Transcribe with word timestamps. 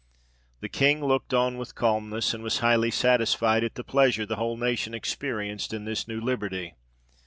The 0.61 0.67
King 0.67 1.05
looked 1.05 1.31
on 1.31 1.59
with 1.59 1.75
calmness, 1.75 2.33
and 2.33 2.43
was 2.43 2.57
highly 2.57 2.89
satisfied 2.89 3.63
at 3.63 3.75
the 3.75 3.83
pleasure 3.83 4.25
the 4.25 4.37
whole 4.37 4.57
nation 4.57 4.95
experienced 4.95 5.73
in 5.75 5.85
this 5.85 6.07
new 6.07 6.19
liberty. 6.19 6.73